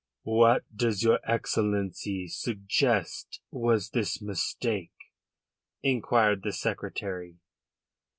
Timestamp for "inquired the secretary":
5.83-7.37